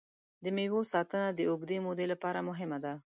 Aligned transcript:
د 0.43 0.45
مېوو 0.55 0.81
ساتنه 0.93 1.27
د 1.33 1.39
اوږدې 1.49 1.77
مودې 1.85 2.05
لپاره 2.13 2.39
مهمه 2.49 2.77
ده. 2.83 2.93